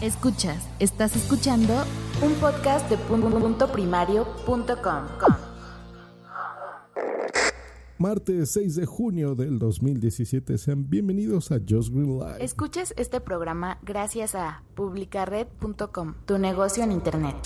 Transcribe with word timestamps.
Escuchas, 0.00 0.66
estás 0.78 1.14
escuchando 1.14 1.74
un 2.22 2.32
podcast 2.36 2.88
de 2.88 2.96
punto 2.96 3.70
primario.com. 3.70 5.04
Martes 7.98 8.50
6 8.52 8.76
de 8.76 8.86
junio 8.86 9.34
del 9.34 9.58
2017. 9.58 10.56
Sean 10.56 10.88
bienvenidos 10.88 11.52
a 11.52 11.56
Just 11.56 11.90
Green 11.90 12.18
Live. 12.18 12.42
Escuchas 12.42 12.94
este 12.96 13.20
programa 13.20 13.78
gracias 13.82 14.34
a 14.34 14.62
publicared.com, 14.74 16.14
tu 16.24 16.38
negocio 16.38 16.82
en 16.82 16.92
internet. 16.92 17.36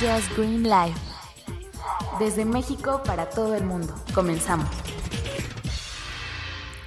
Just 0.00 0.36
Green 0.36 0.64
Live. 0.64 0.96
Desde 2.18 2.44
México 2.44 3.00
para 3.06 3.30
todo 3.30 3.54
el 3.54 3.64
mundo. 3.64 3.94
Comenzamos. 4.14 4.68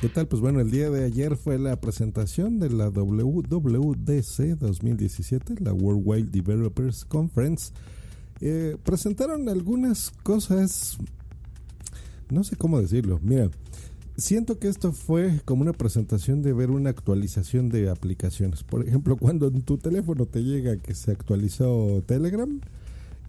¿Qué 0.01 0.09
tal? 0.09 0.27
Pues 0.27 0.41
bueno, 0.41 0.61
el 0.61 0.71
día 0.71 0.89
de 0.89 1.05
ayer 1.05 1.37
fue 1.37 1.59
la 1.59 1.79
presentación 1.79 2.57
de 2.57 2.71
la 2.71 2.89
WWDC 2.89 4.57
2017, 4.57 5.57
la 5.59 5.73
Worldwide 5.73 6.31
Developers 6.31 7.05
Conference. 7.05 7.71
Eh, 8.39 8.77
presentaron 8.83 9.47
algunas 9.47 10.09
cosas, 10.23 10.97
no 12.31 12.43
sé 12.43 12.55
cómo 12.55 12.81
decirlo. 12.81 13.19
Mira, 13.21 13.51
siento 14.17 14.57
que 14.57 14.69
esto 14.69 14.91
fue 14.91 15.39
como 15.45 15.61
una 15.61 15.73
presentación 15.73 16.41
de 16.41 16.53
ver 16.53 16.71
una 16.71 16.89
actualización 16.89 17.69
de 17.69 17.91
aplicaciones. 17.91 18.63
Por 18.63 18.87
ejemplo, 18.87 19.17
cuando 19.17 19.49
en 19.49 19.61
tu 19.61 19.77
teléfono 19.77 20.25
te 20.25 20.43
llega 20.43 20.77
que 20.77 20.95
se 20.95 21.11
actualizó 21.11 22.03
Telegram 22.07 22.59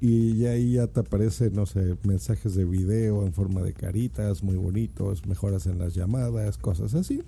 y 0.02 0.46
ahí 0.46 0.72
ya 0.72 0.88
te 0.88 0.98
aparecen, 0.98 1.54
no 1.54 1.64
sé, 1.64 1.96
mensajes 2.02 2.56
de 2.56 2.64
video 2.64 3.24
en 3.24 3.32
forma 3.32 3.62
de 3.62 3.72
caritas 3.72 4.42
muy 4.42 4.56
bonitos, 4.56 5.24
mejoras 5.26 5.66
en 5.66 5.78
las 5.78 5.94
llamadas, 5.94 6.58
cosas 6.58 6.92
así. 6.94 7.22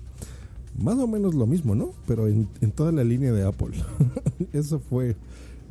Más 0.77 0.97
o 0.97 1.07
menos 1.07 1.35
lo 1.35 1.47
mismo, 1.47 1.73
¿no? 1.73 1.93
Pero 2.05 2.27
en, 2.27 2.49
toda 2.75 2.91
la 2.91 3.05
línea 3.05 3.31
de 3.31 3.43
Apple. 3.43 3.81
Eso 4.51 4.79
fue 4.79 5.15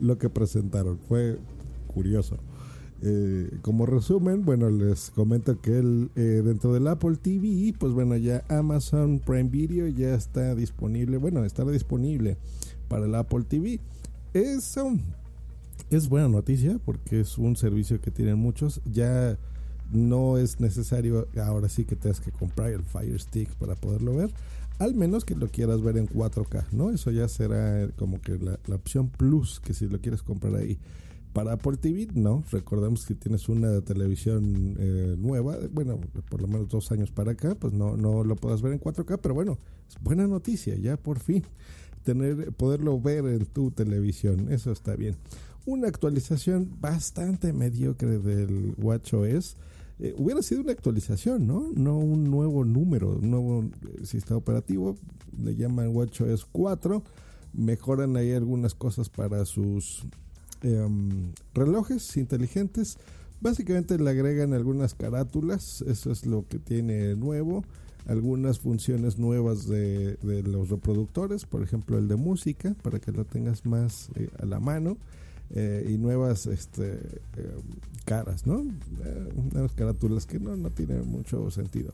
lo 0.00 0.16
que 0.16 0.30
presentaron. 0.30 0.98
Fue 1.06 1.36
curioso. 1.88 2.38
Eh, 3.02 3.50
como 3.60 3.84
resumen, 3.84 4.46
bueno, 4.46 4.70
les 4.70 5.10
comento 5.10 5.60
que 5.60 5.78
el, 5.78 6.10
eh, 6.16 6.40
dentro 6.42 6.72
del 6.72 6.88
Apple 6.88 7.18
TV, 7.20 7.74
pues 7.78 7.92
bueno, 7.92 8.16
ya 8.16 8.44
Amazon 8.48 9.18
Prime 9.18 9.50
Video 9.50 9.88
ya 9.88 10.14
está 10.14 10.54
disponible, 10.54 11.18
bueno, 11.18 11.44
estará 11.44 11.70
disponible 11.70 12.38
para 12.88 13.04
el 13.04 13.14
Apple 13.14 13.44
TV. 13.46 13.78
Es 14.32 14.78
es 15.94 16.08
buena 16.08 16.28
noticia 16.28 16.78
porque 16.84 17.20
es 17.20 17.38
un 17.38 17.56
servicio 17.56 18.00
que 18.00 18.10
tienen 18.10 18.38
muchos. 18.38 18.80
Ya 18.84 19.38
no 19.92 20.38
es 20.38 20.60
necesario 20.60 21.28
ahora 21.42 21.68
sí 21.68 21.84
que 21.84 21.96
tengas 21.96 22.20
que 22.20 22.32
comprar 22.32 22.72
el 22.72 22.82
Fire 22.82 23.20
Stick 23.20 23.54
para 23.56 23.74
poderlo 23.74 24.16
ver. 24.16 24.32
Al 24.78 24.94
menos 24.94 25.24
que 25.24 25.36
lo 25.36 25.48
quieras 25.48 25.82
ver 25.82 25.96
en 25.98 26.08
4K, 26.08 26.72
¿no? 26.72 26.90
Eso 26.90 27.10
ya 27.12 27.28
será 27.28 27.88
como 27.96 28.20
que 28.20 28.38
la, 28.38 28.58
opción 28.74 29.08
plus 29.08 29.60
que 29.60 29.72
si 29.72 29.86
lo 29.86 30.00
quieres 30.00 30.22
comprar 30.22 30.56
ahí. 30.56 30.78
Para 31.32 31.52
Apple 31.52 31.76
TV, 31.76 32.08
no. 32.14 32.44
Recordemos 32.50 33.06
que 33.06 33.14
tienes 33.14 33.48
una 33.48 33.80
televisión 33.82 34.76
eh, 34.78 35.16
nueva, 35.18 35.58
bueno, 35.72 36.00
por 36.28 36.40
lo 36.40 36.48
menos 36.48 36.68
dos 36.68 36.90
años 36.92 37.10
para 37.10 37.32
acá, 37.32 37.54
pues 37.54 37.72
no, 37.72 37.96
no 37.96 38.24
lo 38.24 38.36
puedas 38.36 38.62
ver 38.62 38.72
en 38.72 38.80
4K, 38.80 39.18
pero 39.20 39.34
bueno, 39.34 39.58
es 39.88 39.96
buena 40.02 40.26
noticia, 40.26 40.76
ya 40.76 40.96
por 40.96 41.18
fin 41.18 41.44
tener, 42.04 42.52
poderlo 42.52 43.00
ver 43.00 43.26
en 43.26 43.46
tu 43.46 43.72
televisión, 43.72 44.52
eso 44.52 44.70
está 44.70 44.94
bien 44.94 45.16
una 45.66 45.88
actualización 45.88 46.76
bastante 46.80 47.52
mediocre 47.52 48.18
del 48.18 48.74
WatchOS. 48.78 49.56
Eh, 50.00 50.14
hubiera 50.18 50.42
sido 50.42 50.62
una 50.62 50.72
actualización, 50.72 51.46
¿no? 51.46 51.70
No 51.74 51.98
un 51.98 52.24
nuevo 52.24 52.64
número, 52.64 53.16
un 53.16 53.30
nuevo 53.30 53.62
eh, 53.62 54.04
sistema 54.04 54.38
operativo. 54.38 54.96
Le 55.38 55.54
llaman 55.56 55.94
WatchOS 55.94 56.46
4. 56.50 57.02
Mejoran 57.52 58.16
ahí 58.16 58.32
algunas 58.32 58.74
cosas 58.74 59.08
para 59.08 59.44
sus 59.44 60.04
em, 60.62 61.32
relojes 61.54 62.16
inteligentes. 62.16 62.98
Básicamente 63.40 63.98
le 63.98 64.10
agregan 64.10 64.52
algunas 64.52 64.94
carátulas. 64.94 65.82
Eso 65.82 66.10
es 66.10 66.26
lo 66.26 66.46
que 66.48 66.58
tiene 66.58 67.14
nuevo. 67.14 67.64
Algunas 68.06 68.58
funciones 68.58 69.18
nuevas 69.18 69.66
de, 69.66 70.18
los 70.22 70.68
reproductores. 70.68 71.46
Por 71.46 71.62
ejemplo, 71.62 71.98
el 71.98 72.08
de 72.08 72.16
música, 72.16 72.74
para 72.82 72.98
que 72.98 73.12
lo 73.12 73.24
tengas 73.24 73.64
más 73.64 74.10
eh, 74.16 74.28
a 74.40 74.44
la 74.44 74.60
mano. 74.60 74.98
Eh, 75.50 75.88
y 75.90 75.98
nuevas 75.98 76.46
este, 76.46 76.94
eh, 76.94 77.60
caras, 78.04 78.46
¿no? 78.46 78.62
Eh, 79.04 79.28
unas 79.52 79.72
carátulas 79.72 80.26
que 80.26 80.40
no, 80.40 80.56
no 80.56 80.70
tienen 80.70 81.06
mucho 81.06 81.50
sentido. 81.50 81.92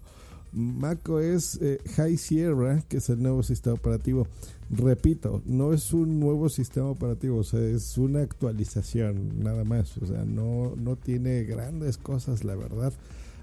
macOS 0.52 1.60
High 1.96 2.16
Sierra, 2.16 2.82
que 2.88 2.98
es 2.98 3.10
el 3.10 3.22
nuevo 3.22 3.42
sistema 3.42 3.74
operativo. 3.74 4.26
Repito, 4.70 5.42
no 5.44 5.72
es 5.72 5.92
un 5.92 6.20
nuevo 6.20 6.48
sistema 6.48 6.88
operativo, 6.88 7.38
o 7.38 7.44
sea, 7.44 7.60
es 7.60 7.98
una 7.98 8.22
actualización, 8.22 9.42
nada 9.42 9.64
más. 9.64 9.96
O 9.98 10.06
sea, 10.06 10.24
no, 10.24 10.74
no 10.76 10.96
tiene 10.96 11.42
grandes 11.42 11.98
cosas, 11.98 12.44
la 12.44 12.54
verdad. 12.54 12.92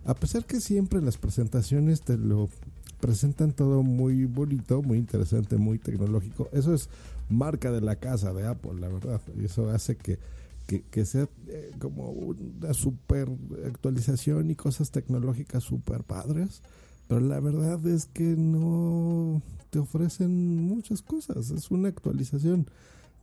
A 0.06 0.16
pesar 0.16 0.45
que 0.45 0.62
siempre 0.62 1.01
las 1.01 1.18
presentaciones 1.18 2.01
te 2.01 2.18
lo 2.18 2.50
presentan 3.00 3.51
todo 3.51 3.84
muy 3.84 4.25
bonito, 4.25 4.81
muy 4.81 4.97
interesante, 4.97 5.57
muy 5.57 5.78
tecnológico. 5.79 6.50
Eso 6.51 6.74
es 6.74 6.89
marca 7.29 7.71
de 7.71 7.81
la 7.81 7.97
casa 7.97 8.33
de 8.33 8.47
Apple, 8.47 8.79
la 8.79 8.89
verdad. 8.89 9.21
Y 9.39 9.45
eso 9.45 9.69
hace 9.69 9.97
que, 9.97 10.19
que, 10.67 11.05
sea 11.05 11.27
eh, 11.47 11.71
como 11.79 12.11
una 12.11 12.73
super 12.73 13.29
actualización 13.65 14.49
y 14.51 14.55
cosas 14.55 14.91
tecnológicas 14.91 15.63
super 15.63 16.03
padres. 16.03 16.61
Pero 17.07 17.21
la 17.21 17.39
verdad 17.39 17.85
es 17.88 18.05
que 18.05 18.35
no 18.35 19.41
te 19.69 19.79
ofrecen 19.79 20.67
muchas 20.67 21.01
cosas. 21.01 21.51
Es 21.51 21.71
una 21.71 21.89
actualización 21.89 22.67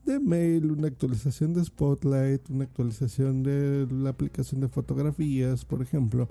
de 0.06 0.20
mail, 0.20 0.70
una 0.70 0.88
actualización 0.88 1.54
de 1.54 1.64
Spotlight, 1.64 2.48
una 2.50 2.64
actualización 2.64 3.42
de 3.42 3.86
la 3.90 4.10
aplicación 4.10 4.60
de 4.60 4.68
fotografías, 4.68 5.64
por 5.64 5.82
ejemplo. 5.82 6.28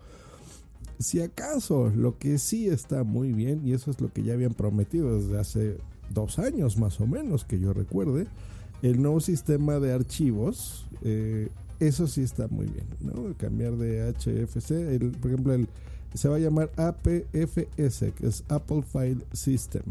Si 0.99 1.21
acaso 1.21 1.91
lo 1.95 2.17
que 2.17 2.37
sí 2.37 2.67
está 2.67 3.03
muy 3.03 3.33
bien, 3.33 3.67
y 3.67 3.73
eso 3.73 3.91
es 3.91 3.99
lo 3.99 4.11
que 4.11 4.23
ya 4.23 4.33
habían 4.33 4.53
prometido 4.53 5.19
desde 5.19 5.39
hace 5.39 5.77
dos 6.13 6.39
años 6.39 6.77
más 6.77 6.99
o 6.99 7.07
menos 7.07 7.45
que 7.45 7.59
yo 7.59 7.73
recuerde, 7.73 8.27
el 8.81 9.01
nuevo 9.01 9.19
sistema 9.21 9.79
de 9.79 9.93
archivos, 9.93 10.85
eh, 11.03 11.49
eso 11.79 12.05
sí 12.07 12.21
está 12.21 12.47
muy 12.49 12.65
bien, 12.65 12.85
¿no? 13.01 13.33
Cambiar 13.37 13.77
de 13.77 14.13
HFC, 14.13 15.19
por 15.19 15.31
ejemplo, 15.31 15.53
el, 15.53 15.67
se 16.13 16.27
va 16.27 16.35
a 16.35 16.39
llamar 16.39 16.69
APFS, 16.77 18.11
que 18.13 18.27
es 18.27 18.43
Apple 18.49 18.83
File 18.83 19.25
System. 19.31 19.83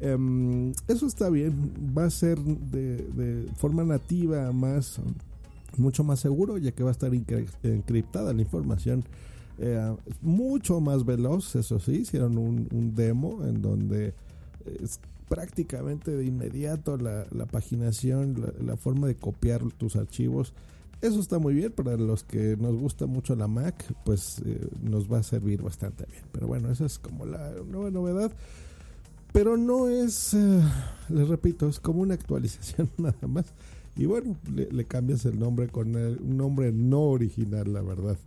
Em, 0.00 0.72
eso 0.88 1.06
está 1.06 1.30
bien, 1.30 1.72
va 1.96 2.06
a 2.06 2.10
ser 2.10 2.38
de, 2.38 3.46
forma 3.56 3.84
nativa 3.84 4.50
más, 4.50 5.00
mucho 5.76 6.02
más 6.02 6.18
seguro, 6.20 6.58
ya 6.58 6.72
que 6.72 6.82
va 6.82 6.90
a 6.90 6.92
estar 6.92 7.12
encriptada 7.62 8.32
la 8.32 8.42
información. 8.42 9.04
Eh, 9.58 9.94
mucho 10.22 10.80
más 10.80 11.04
veloz, 11.04 11.54
eso 11.54 11.78
sí, 11.78 11.92
hicieron 11.92 12.38
un, 12.38 12.66
un 12.72 12.94
demo 12.94 13.44
en 13.44 13.62
donde 13.62 14.14
prácticamente 15.32 16.10
de 16.10 16.26
inmediato 16.26 16.98
la, 16.98 17.26
la 17.30 17.46
paginación, 17.46 18.52
la, 18.60 18.76
forma 18.76 19.06
de 19.06 19.14
copiar 19.14 19.62
tus 19.78 19.96
archivos. 19.96 20.52
Eso 21.00 21.20
está 21.20 21.38
muy 21.38 21.54
bien 21.54 21.72
para 21.72 21.96
los 21.96 22.22
que 22.22 22.58
nos 22.58 22.76
gusta 22.76 23.06
mucho 23.06 23.34
la 23.34 23.48
Mac, 23.48 23.82
pues 24.04 24.42
eh, 24.44 24.68
nos 24.82 25.10
va 25.10 25.20
a 25.20 25.22
servir 25.22 25.62
bastante 25.62 26.04
bien. 26.04 26.22
Pero 26.32 26.48
bueno, 26.48 26.70
esa 26.70 26.84
es 26.84 26.98
como 26.98 27.24
la 27.24 27.50
nueva 27.66 27.90
novedad. 27.90 28.30
Pero 29.32 29.56
no 29.56 29.88
es, 29.88 30.34
eh, 30.34 30.60
les 31.08 31.26
repito, 31.26 31.66
es 31.66 31.80
como 31.80 32.02
una 32.02 32.12
actualización 32.12 32.90
nada 32.98 33.26
más. 33.26 33.46
Y 33.96 34.04
bueno, 34.04 34.36
le, 34.54 34.70
le 34.70 34.84
cambias 34.84 35.24
el 35.24 35.38
nombre 35.38 35.68
con 35.68 35.96
un 35.96 36.36
nombre 36.36 36.72
no 36.72 37.00
original, 37.04 37.72
la 37.72 37.80
verdad. 37.80 38.18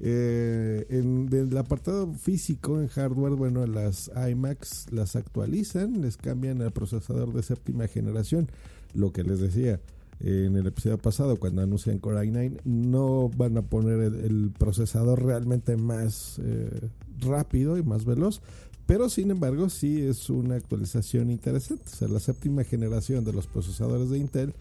Eh, 0.00 0.86
en 0.90 1.28
el 1.32 1.56
apartado 1.56 2.12
físico, 2.14 2.80
en 2.80 2.88
hardware, 2.88 3.34
bueno, 3.34 3.66
las 3.66 4.10
iMacs 4.30 4.92
las 4.92 5.16
actualizan, 5.16 6.00
les 6.00 6.16
cambian 6.16 6.60
el 6.60 6.70
procesador 6.70 7.32
de 7.32 7.42
séptima 7.42 7.88
generación. 7.88 8.48
Lo 8.94 9.12
que 9.12 9.24
les 9.24 9.40
decía 9.40 9.80
en 10.20 10.56
el 10.56 10.66
episodio 10.66 10.98
pasado, 10.98 11.36
cuando 11.36 11.62
anuncian 11.62 11.98
Core 11.98 12.26
i9, 12.26 12.60
no 12.64 13.30
van 13.36 13.56
a 13.56 13.62
poner 13.62 14.00
el, 14.00 14.52
procesador 14.58 15.24
realmente 15.24 15.76
más 15.76 16.40
eh, 16.42 16.88
rápido 17.20 17.78
y 17.78 17.82
más 17.82 18.04
veloz, 18.04 18.40
pero 18.86 19.08
sin 19.08 19.30
embargo 19.30 19.68
sí 19.68 20.00
es 20.00 20.30
una 20.30 20.56
actualización 20.56 21.30
interesante. 21.30 21.84
O 21.86 21.96
sea, 21.96 22.08
la 22.08 22.20
séptima 22.20 22.64
generación 22.64 23.24
de 23.24 23.32
los 23.32 23.46
procesadores 23.46 24.10
de 24.10 24.18
Intel 24.18 24.54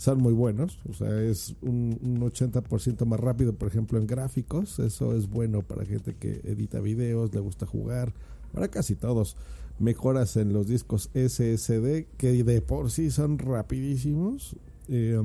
son 0.00 0.18
muy 0.18 0.32
buenos. 0.32 0.78
O 0.88 0.94
sea, 0.94 1.20
es 1.20 1.54
un, 1.60 1.98
un 2.00 2.20
80% 2.22 3.04
más 3.04 3.20
rápido, 3.20 3.52
por 3.52 3.68
ejemplo, 3.68 3.98
en 3.98 4.06
gráficos. 4.06 4.78
Eso 4.78 5.14
es 5.14 5.28
bueno 5.28 5.60
para 5.60 5.84
gente 5.84 6.14
que 6.18 6.40
edita 6.44 6.80
videos, 6.80 7.34
le 7.34 7.40
gusta 7.40 7.66
jugar. 7.66 8.14
Para 8.50 8.68
casi 8.68 8.94
todos. 8.94 9.36
Mejoras 9.78 10.38
en 10.38 10.54
los 10.54 10.66
discos 10.66 11.10
SSD, 11.12 12.06
que 12.16 12.42
de 12.44 12.62
por 12.62 12.90
sí 12.90 13.10
son 13.10 13.38
rapidísimos. 13.38 14.56
Eh, 14.88 15.20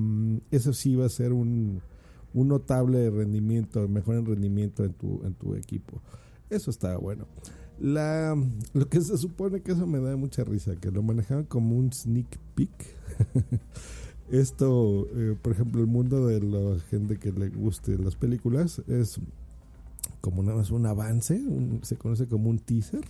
eso 0.52 0.74
sí 0.74 0.98
va 0.98 1.06
a 1.06 1.10
ser 1.10 1.32
un, 1.32 1.82
un 2.34 2.48
notable 2.50 3.10
rendimiento, 3.10 3.88
mejor 3.88 4.18
en 4.18 4.26
rendimiento 4.26 4.84
en 4.84 4.92
tu, 4.92 5.22
en 5.24 5.36
tu 5.36 5.56
equipo. 5.56 6.02
Eso 6.50 6.70
está 6.70 6.98
bueno. 6.98 7.28
La, 7.80 8.36
lo 8.74 8.90
que 8.90 9.00
se 9.00 9.18
supone 9.18 9.62
que 9.62 9.72
eso 9.72 9.88
me 9.88 10.02
da 10.02 10.18
mucha 10.18 10.44
risa, 10.44 10.76
que 10.76 10.92
lo 10.92 11.02
manejaban 11.02 11.46
como 11.46 11.78
un 11.78 11.94
sneak 11.94 12.38
peek. 12.56 12.72
Esto, 14.36 15.08
eh, 15.16 15.34
por 15.42 15.54
ejemplo, 15.54 15.80
el 15.80 15.88
mundo 15.88 16.28
de 16.28 16.42
la 16.42 16.78
gente 16.90 17.18
que 17.18 17.32
le 17.32 17.48
guste 17.48 17.98
las 17.98 18.18
películas 18.18 18.82
es 18.90 19.18
como 20.20 20.44
nada 20.44 20.58
más 20.58 20.72
un 20.72 20.86
avance, 20.86 21.42
se 21.84 21.96
conoce 21.96 22.28
como 22.28 22.50
un 22.50 22.60
teaser, 22.60 23.06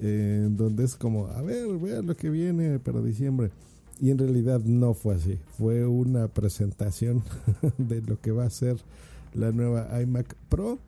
eh, 0.00 0.48
donde 0.50 0.84
es 0.84 0.96
como, 0.96 1.26
a 1.26 1.42
ver, 1.42 1.66
vean 1.76 2.06
lo 2.06 2.16
que 2.16 2.30
viene 2.30 2.78
para 2.78 3.02
diciembre. 3.02 3.50
Y 4.00 4.10
en 4.10 4.16
realidad 4.16 4.60
no 4.64 4.94
fue 4.94 5.16
así, 5.16 5.38
fue 5.58 5.86
una 5.86 6.28
presentación 6.28 7.22
de 7.76 8.00
lo 8.00 8.18
que 8.18 8.30
va 8.30 8.46
a 8.46 8.50
ser 8.50 8.78
la 9.34 9.52
nueva 9.52 10.00
iMac 10.00 10.34
Pro, 10.48 10.78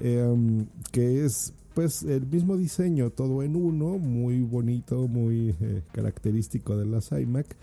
em, 0.00 0.66
que 0.92 1.24
es 1.24 1.52
pues 1.74 2.04
el 2.04 2.28
mismo 2.28 2.56
diseño, 2.56 3.10
todo 3.10 3.42
en 3.42 3.56
uno, 3.56 3.98
muy 3.98 4.40
bonito, 4.42 5.08
muy 5.08 5.56
eh, 5.60 5.82
característico 5.90 6.76
de 6.76 6.86
las 6.86 7.10
iMac 7.10 7.56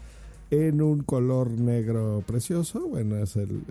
en 0.50 0.82
un 0.82 1.04
color 1.04 1.52
negro 1.52 2.24
precioso. 2.26 2.88
Bueno, 2.88 3.18
es 3.18 3.36
el, 3.36 3.62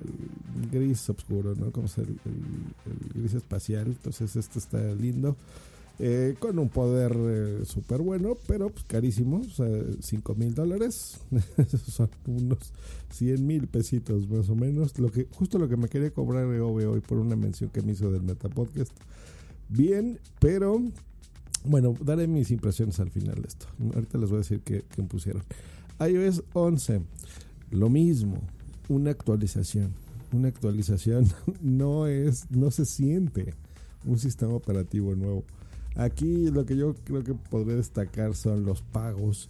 gris 0.70 1.08
oscuro, 1.08 1.54
¿no? 1.54 1.70
Como 1.72 1.86
es 1.86 1.98
el, 1.98 2.18
gris 3.14 3.34
espacial. 3.34 3.86
Entonces, 3.86 4.36
esto 4.36 4.58
está 4.58 4.78
lindo. 4.94 5.36
Eh, 5.98 6.36
con 6.38 6.58
un 6.58 6.68
poder 6.68 7.16
eh, 7.16 7.64
súper 7.64 8.02
bueno, 8.02 8.36
pero 8.46 8.68
pues, 8.68 8.84
carísimo. 8.84 9.38
O 9.38 9.44
sea, 9.44 9.66
5 10.00 10.34
mil 10.34 10.54
dólares. 10.54 11.20
Son 11.86 12.10
unos 12.26 12.72
100 13.10 13.46
mil 13.46 13.66
pesitos 13.66 14.28
más 14.28 14.48
o 14.50 14.54
menos. 14.54 14.98
Lo 14.98 15.10
que, 15.10 15.26
justo 15.32 15.58
lo 15.58 15.68
que 15.68 15.76
me 15.76 15.88
quería 15.88 16.10
cobrar 16.10 16.44
hoy 16.44 17.00
por 17.00 17.18
una 17.18 17.36
mención 17.36 17.70
que 17.70 17.80
me 17.80 17.92
hizo 17.92 18.10
del 18.10 18.22
Metapodcast. 18.22 18.92
Bien, 19.68 20.20
pero 20.38 20.82
bueno, 21.64 21.94
daré 22.04 22.28
mis 22.28 22.50
impresiones 22.50 23.00
al 23.00 23.10
final 23.10 23.36
de 23.36 23.48
esto. 23.48 23.66
Ahorita 23.94 24.18
les 24.18 24.28
voy 24.28 24.36
a 24.36 24.40
decir 24.40 24.60
qué, 24.60 24.84
qué 24.94 25.02
pusieron 25.02 25.42
iOS 26.00 26.42
11, 26.52 27.02
lo 27.70 27.90
mismo, 27.90 28.42
una 28.88 29.10
actualización. 29.10 29.92
Una 30.32 30.48
actualización 30.48 31.26
no 31.60 32.06
es, 32.06 32.50
no 32.50 32.70
se 32.70 32.84
siente 32.84 33.54
un 34.04 34.18
sistema 34.18 34.54
operativo 34.54 35.14
nuevo. 35.14 35.44
Aquí 35.96 36.50
lo 36.50 36.66
que 36.66 36.76
yo 36.76 36.94
creo 37.04 37.24
que 37.24 37.34
podría 37.34 37.76
destacar 37.76 38.34
son 38.34 38.64
los 38.64 38.82
pagos. 38.82 39.48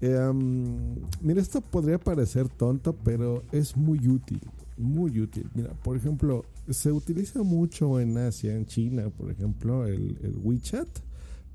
Em, 0.00 0.96
mira, 1.20 1.40
esto 1.40 1.60
podría 1.60 1.98
parecer 1.98 2.48
tonto, 2.48 2.94
pero 3.04 3.42
es 3.52 3.76
muy 3.76 4.06
útil, 4.08 4.40
muy 4.76 5.20
útil. 5.20 5.48
Mira, 5.54 5.72
por 5.82 5.96
ejemplo, 5.96 6.44
se 6.68 6.92
utiliza 6.92 7.42
mucho 7.42 8.00
en 8.00 8.18
Asia, 8.18 8.54
en 8.54 8.66
China, 8.66 9.08
por 9.10 9.30
ejemplo, 9.30 9.86
el, 9.86 10.38
WeChat 10.42 10.88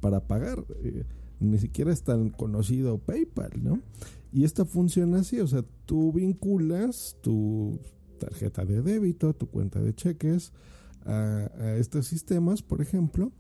para 0.02 0.22
pagar. 0.22 0.64
Eh, 0.84 1.04
ni 1.40 1.58
siquiera 1.58 1.92
es 1.92 2.04
tan 2.04 2.30
conocido 2.30 2.98
PayPal, 3.00 3.52
¿no? 3.62 3.82
Y 4.32 4.44
esto 4.44 4.66
funciona 4.66 5.20
así, 5.20 5.40
o 5.40 5.48
sea, 5.48 5.64
tú 5.86 6.12
vinculas 6.12 7.18
tu 7.22 7.80
tarjeta 8.20 8.66
de 8.66 8.82
débito, 8.82 9.34
tu 9.34 9.48
cuenta 9.48 9.80
de 9.80 9.94
cheques 9.94 10.52
a, 11.06 11.50
estos 11.78 12.08
sistemas, 12.08 12.62
por 12.62 12.82
ejemplo, 12.82 13.32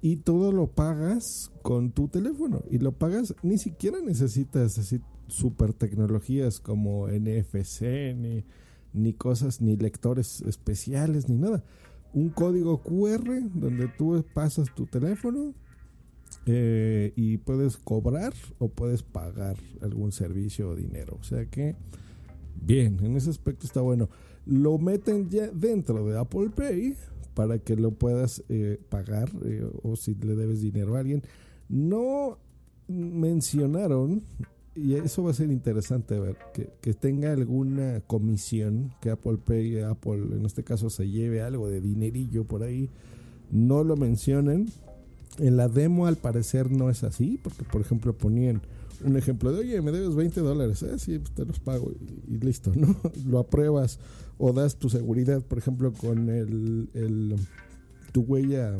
y 0.00 0.16
todo 0.16 0.52
lo 0.52 0.66
pagas 0.66 1.50
con 1.62 1.92
tu 1.92 2.08
teléfono. 2.08 2.62
Y 2.70 2.78
lo 2.78 2.92
pagas, 2.92 3.34
ni 3.42 3.58
siquiera 3.58 4.00
necesitas 4.00 4.78
así 4.78 5.00
super 5.28 5.72
tecnologías 5.72 6.60
como 6.60 7.08
NFC, 7.08 8.14
ni, 8.16 8.44
ni 8.92 9.12
cosas, 9.14 9.60
ni 9.60 9.76
lectores 9.76 10.42
especiales, 10.42 11.28
ni 11.28 11.36
nada. 11.36 11.64
Un 12.12 12.30
código 12.30 12.82
QR 12.82 13.24
donde 13.54 13.88
tú 13.88 14.24
pasas 14.34 14.74
tu 14.74 14.86
teléfono, 14.86 15.54
eh, 16.46 17.12
y 17.16 17.38
puedes 17.38 17.78
cobrar 17.78 18.34
o 18.58 18.68
puedes 18.68 19.02
pagar 19.02 19.56
algún 19.80 20.12
servicio 20.12 20.70
o 20.70 20.76
dinero. 20.76 21.16
O 21.20 21.24
sea 21.24 21.46
que, 21.46 21.74
bien, 22.60 22.98
en 23.02 23.16
ese 23.16 23.30
aspecto 23.30 23.66
está 23.66 23.80
bueno. 23.80 24.08
Lo 24.46 24.76
meten 24.78 25.30
ya 25.30 25.48
dentro 25.48 26.06
de 26.06 26.18
Apple 26.18 26.50
Pay 26.54 26.96
para 27.34 27.58
que 27.58 27.76
lo 27.76 27.92
puedas 27.92 28.44
eh, 28.48 28.78
pagar 28.88 29.30
eh, 29.44 29.66
o 29.82 29.96
si 29.96 30.14
le 30.14 30.36
debes 30.36 30.60
dinero 30.60 30.96
a 30.96 31.00
alguien. 31.00 31.22
No 31.68 32.38
mencionaron, 32.88 34.22
y 34.74 34.94
eso 34.94 35.22
va 35.22 35.30
a 35.30 35.34
ser 35.34 35.50
interesante 35.50 36.18
ver, 36.18 36.36
que, 36.52 36.68
que 36.82 36.92
tenga 36.92 37.32
alguna 37.32 38.02
comisión 38.06 38.92
que 39.00 39.10
Apple 39.10 39.38
Pay, 39.38 39.80
Apple 39.80 40.36
en 40.36 40.44
este 40.44 40.62
caso 40.62 40.90
se 40.90 41.08
lleve 41.08 41.40
algo 41.40 41.70
de 41.70 41.80
dinerillo 41.80 42.44
por 42.44 42.62
ahí. 42.62 42.90
No 43.50 43.82
lo 43.82 43.96
mencionen, 43.96 44.68
en 45.38 45.56
la 45.56 45.68
demo 45.68 46.06
al 46.06 46.16
parecer 46.16 46.70
no 46.70 46.90
es 46.90 47.04
así, 47.04 47.38
porque 47.42 47.64
por 47.64 47.80
ejemplo 47.80 48.16
ponían 48.16 48.62
un 49.04 49.16
ejemplo 49.16 49.52
de, 49.52 49.60
oye, 49.60 49.82
me 49.82 49.92
debes 49.92 50.14
20 50.14 50.40
dólares, 50.40 50.82
eh, 50.82 50.98
sí, 50.98 51.18
pues 51.18 51.32
te 51.32 51.44
los 51.44 51.60
pago 51.60 51.92
y, 52.28 52.38
listo, 52.38 52.72
¿no? 52.74 52.96
Lo 53.26 53.38
apruebas 53.38 53.98
o 54.38 54.52
das 54.52 54.76
tu 54.76 54.88
seguridad, 54.88 55.42
por 55.42 55.58
ejemplo, 55.58 55.92
con 55.92 56.28
el, 56.28 57.36
tu 58.12 58.22
huella 58.22 58.76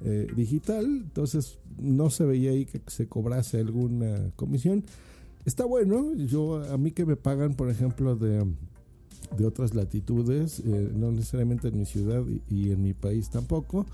eh, 0.00 0.26
digital, 0.34 0.84
entonces 0.84 1.58
no 1.78 2.10
se 2.10 2.24
veía 2.24 2.50
ahí 2.50 2.66
que 2.66 2.80
se 2.86 3.06
cobrase 3.06 3.58
alguna 3.58 4.30
comisión. 4.36 4.84
Está 5.44 5.64
bueno, 5.64 6.14
yo 6.14 6.62
a 6.70 6.76
mí 6.76 6.90
que 6.90 7.06
me 7.06 7.16
pagan, 7.16 7.54
por 7.54 7.70
ejemplo, 7.70 8.16
de, 8.16 8.44
de 9.36 9.46
otras 9.46 9.74
latitudes, 9.74 10.60
eh, 10.60 10.92
no 10.94 11.10
necesariamente 11.10 11.68
en 11.68 11.78
mi 11.78 11.86
ciudad 11.86 12.22
y 12.50 12.70
en 12.70 12.82
mi 12.82 12.92
país 12.92 13.30
tampoco, 13.30 13.86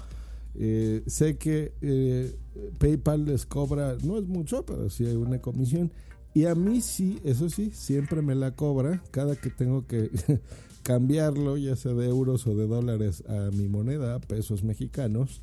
eh, 0.56 1.02
sé 1.06 1.36
que 1.36 1.72
eh, 1.80 2.34
PayPal 2.78 3.24
les 3.24 3.46
cobra, 3.46 3.96
no 4.02 4.18
es 4.18 4.26
mucho, 4.26 4.64
pero 4.64 4.88
sí 4.88 5.06
hay 5.06 5.16
una 5.16 5.40
comisión. 5.40 5.90
Y 6.32 6.46
a 6.46 6.54
mí 6.54 6.80
sí, 6.80 7.18
eso 7.24 7.48
sí, 7.48 7.70
siempre 7.72 8.22
me 8.22 8.34
la 8.34 8.52
cobra 8.52 9.02
cada 9.10 9.36
que 9.36 9.50
tengo 9.50 9.86
que 9.86 10.10
cambiarlo, 10.82 11.56
ya 11.56 11.76
sea 11.76 11.92
de 11.94 12.08
euros 12.08 12.46
o 12.46 12.56
de 12.56 12.66
dólares 12.66 13.22
a 13.28 13.50
mi 13.52 13.68
moneda, 13.68 14.18
pesos 14.20 14.64
mexicanos, 14.64 15.40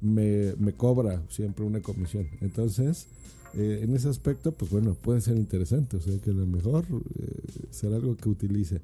me, 0.00 0.54
cobra 0.76 1.22
siempre 1.28 1.64
una 1.64 1.80
comisión. 1.80 2.28
Entonces, 2.40 3.06
eh, 3.54 3.80
en 3.82 3.94
ese 3.94 4.08
aspecto, 4.08 4.52
pues 4.52 4.70
bueno, 4.70 4.94
puede 4.94 5.20
ser 5.20 5.36
interesante, 5.36 5.96
o 5.96 6.00
sea 6.00 6.18
que 6.18 6.30
a 6.30 6.34
lo 6.34 6.46
mejor 6.46 6.84
será 7.70 7.96
algo 7.96 8.16
que 8.16 8.28
utilice. 8.28 8.80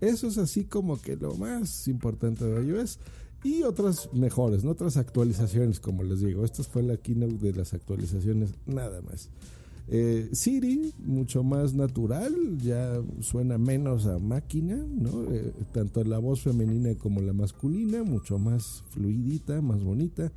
Eso 0.00 0.26
es 0.26 0.38
así 0.38 0.64
como 0.64 1.00
que 1.00 1.16
lo 1.16 1.34
más 1.36 1.88
importante 1.88 2.44
de 2.44 2.66
iOS 2.66 2.98
y 3.44 3.62
otras 3.62 4.10
mejores, 4.12 4.64
otras 4.64 4.96
actualizaciones, 4.96 5.80
como 5.80 6.02
les 6.02 6.20
digo. 6.20 6.44
Esta 6.44 6.62
fue 6.64 6.82
la 6.82 6.96
keynote 6.96 7.38
de 7.38 7.52
las 7.52 7.74
actualizaciones, 7.74 8.50
nada 8.66 9.00
más. 9.02 9.28
Eh, 9.88 10.30
Siri, 10.32 10.92
mucho 10.98 11.44
más 11.44 11.74
natural, 11.74 12.34
ya 12.58 13.00
suena 13.20 13.56
menos 13.56 14.06
a 14.06 14.18
máquina. 14.18 14.84
Eh, 15.30 15.52
tanto 15.72 16.02
la 16.02 16.18
voz 16.18 16.40
femenina 16.40 16.94
como 16.96 17.20
la 17.20 17.32
masculina, 17.32 18.02
mucho 18.02 18.38
más 18.38 18.82
fluidita, 18.90 19.60
más 19.60 19.82
bonita. 19.82 20.32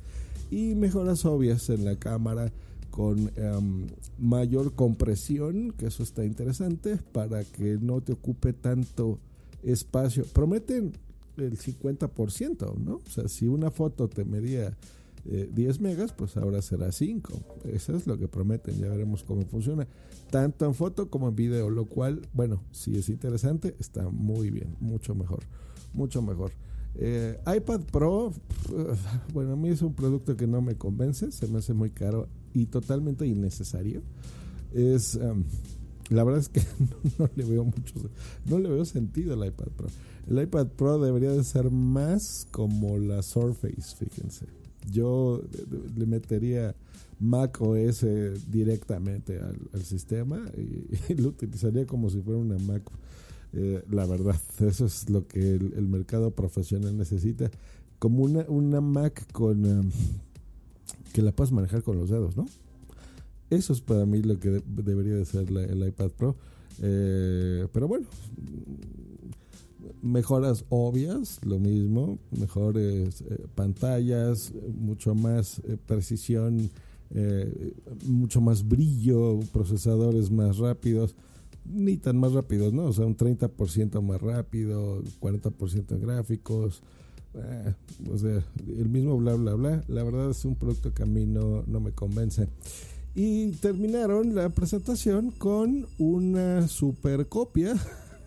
Y 0.50 0.74
mejoras 0.74 1.24
obvias 1.24 1.68
en 1.70 1.84
la 1.84 1.96
cámara 1.96 2.52
con 2.90 3.30
em, 3.36 3.86
mayor 4.18 4.74
compresión, 4.74 5.72
que 5.72 5.86
eso 5.86 6.02
está 6.02 6.24
interesante, 6.24 6.96
para 7.12 7.44
que 7.44 7.78
no 7.80 8.00
te 8.00 8.12
ocupe 8.12 8.52
tanto 8.52 9.18
espacio. 9.62 10.24
Prometen 10.32 10.92
el 11.42 11.58
50%, 11.58 12.76
¿no? 12.78 12.96
O 12.96 13.10
sea, 13.10 13.28
si 13.28 13.46
una 13.46 13.70
foto 13.70 14.08
te 14.08 14.24
medía 14.24 14.76
10 15.24 15.76
eh, 15.76 15.80
megas, 15.80 16.12
pues 16.12 16.36
ahora 16.36 16.62
será 16.62 16.92
5. 16.92 17.32
Eso 17.64 17.96
es 17.96 18.06
lo 18.06 18.18
que 18.18 18.28
prometen, 18.28 18.78
ya 18.78 18.88
veremos 18.88 19.22
cómo 19.24 19.44
funciona. 19.44 19.86
Tanto 20.30 20.64
en 20.66 20.74
foto 20.74 21.10
como 21.10 21.28
en 21.28 21.36
video, 21.36 21.70
lo 21.70 21.86
cual, 21.86 22.22
bueno, 22.32 22.62
si 22.72 22.96
es 22.96 23.08
interesante, 23.08 23.74
está 23.78 24.08
muy 24.08 24.50
bien, 24.50 24.76
mucho 24.80 25.14
mejor, 25.14 25.40
mucho 25.92 26.22
mejor. 26.22 26.52
Eh, 26.96 27.38
iPad 27.56 27.82
Pro, 27.92 28.32
bueno, 29.34 29.52
a 29.52 29.56
mí 29.56 29.68
es 29.68 29.82
un 29.82 29.94
producto 29.94 30.36
que 30.36 30.46
no 30.46 30.60
me 30.60 30.76
convence, 30.76 31.30
se 31.32 31.46
me 31.46 31.58
hace 31.58 31.74
muy 31.74 31.90
caro 31.90 32.28
y 32.52 32.66
totalmente 32.66 33.26
innecesario. 33.26 34.02
Es, 34.72 35.16
em, 35.16 35.44
la 36.10 36.24
verdad 36.24 36.40
es 36.40 36.48
que 36.48 36.60
no, 37.18 37.30
le 37.34 37.44
veo 37.44 37.64
mucho, 37.64 37.94
no 38.46 38.58
le 38.58 38.68
veo 38.68 38.84
sentido 38.84 39.34
al 39.34 39.46
iPad 39.46 39.68
Pro. 39.76 39.88
El 40.28 40.42
iPad 40.42 40.66
Pro 40.68 40.98
debería 40.98 41.30
de 41.32 41.42
ser 41.44 41.70
más 41.70 42.46
como 42.50 42.98
la 42.98 43.22
Surface, 43.22 43.96
fíjense. 43.96 44.46
Yo 44.90 45.42
le 45.96 46.06
metería 46.06 46.74
Mac 47.20 47.60
OS 47.60 48.04
directamente 48.48 49.38
al, 49.38 49.82
sistema 49.84 50.40
y, 51.08 51.14
lo 51.14 51.28
utilizaría 51.28 51.86
como 51.86 52.10
si 52.10 52.20
fuera 52.20 52.40
una 52.40 52.58
Mac. 52.58 52.82
Eh, 53.52 53.82
la 53.90 54.06
verdad, 54.06 54.36
eso 54.60 54.86
es 54.86 55.10
lo 55.10 55.26
que 55.26 55.54
el, 55.54 55.88
mercado 55.88 56.32
profesional 56.32 56.96
necesita. 56.96 57.50
Como 57.98 58.24
una, 58.24 58.44
una 58.48 58.80
Mac 58.80 59.30
con 59.32 59.64
um, 59.66 59.90
que 61.12 61.22
la 61.22 61.32
puedas 61.32 61.52
manejar 61.52 61.82
con 61.82 61.98
los 61.98 62.08
dedos, 62.08 62.36
¿no? 62.36 62.46
Eso 63.50 63.72
es 63.72 63.80
para 63.80 64.06
mí 64.06 64.22
lo 64.22 64.38
que 64.38 64.62
debería 64.66 65.14
de 65.14 65.24
ser 65.24 65.48
el 65.50 65.86
iPad 65.86 66.10
Pro. 66.10 66.36
Eh, 66.82 67.66
pero 67.72 67.88
bueno, 67.88 68.06
mejoras 70.02 70.64
obvias, 70.68 71.40
lo 71.44 71.58
mismo, 71.58 72.18
mejores 72.30 73.22
eh, 73.22 73.46
pantallas, 73.54 74.52
mucho 74.78 75.14
más 75.14 75.60
eh, 75.64 75.76
precisión, 75.84 76.70
eh, 77.10 77.74
mucho 78.06 78.40
más 78.40 78.66
brillo, 78.66 79.40
procesadores 79.52 80.30
más 80.30 80.58
rápidos, 80.58 81.14
ni 81.64 81.96
tan 81.96 82.18
más 82.18 82.32
rápidos, 82.32 82.72
¿no? 82.72 82.84
O 82.84 82.92
sea, 82.92 83.06
un 83.06 83.16
30% 83.16 84.00
más 84.00 84.20
rápido, 84.20 85.02
40% 85.20 85.92
en 85.92 86.00
gráficos, 86.00 86.82
o 88.10 88.18
sea, 88.18 88.42
el 88.66 88.88
mismo 88.88 89.16
bla, 89.16 89.34
bla, 89.34 89.54
bla. 89.54 89.84
La 89.86 90.02
verdad 90.02 90.30
es 90.30 90.44
un 90.44 90.56
producto 90.56 90.92
que 90.92 91.04
a 91.04 91.06
mí 91.06 91.26
no, 91.26 91.62
no 91.66 91.78
me 91.78 91.92
convence. 91.92 92.48
Y 93.14 93.52
terminaron 93.52 94.34
la 94.34 94.50
presentación 94.50 95.30
con 95.32 95.86
una 95.98 96.68
super 96.68 97.28
copia 97.28 97.74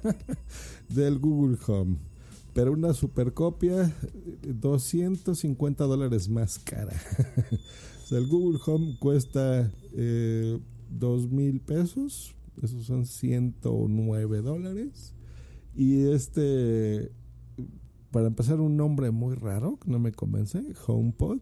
del 0.90 1.20
Google 1.20 1.58
Home. 1.68 1.98
Pero 2.54 2.74
una 2.74 2.94
supercopia, 2.94 3.92
250 4.44 5.84
dólares 5.86 6.30
más 6.30 6.60
cara. 6.60 6.94
o 8.04 8.08
sea, 8.08 8.18
el 8.18 8.28
Google 8.28 8.60
Home 8.66 8.98
cuesta 9.00 9.72
eh, 9.94 10.60
2 10.90 11.32
mil 11.32 11.62
pesos. 11.62 12.36
Esos 12.62 12.86
son 12.86 13.06
109 13.06 14.42
dólares. 14.42 15.14
Y 15.76 16.06
este, 16.06 17.12
para 18.12 18.28
empezar, 18.28 18.60
un 18.60 18.78
nombre 18.78 19.10
muy 19.10 19.36
raro, 19.36 19.80
que 19.80 19.90
no 19.90 19.98
me 19.98 20.12
convence, 20.12 20.62
HomePod, 20.86 21.40